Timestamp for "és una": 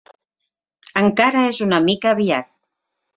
1.49-1.81